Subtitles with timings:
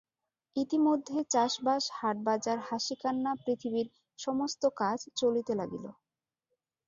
[0.55, 3.87] ইতিমধ্যে চাষবাস হাটবাজার হাসিকান্না পৃথিবীর
[4.19, 5.85] সমস্ত কাজ চলিতে লাগিল।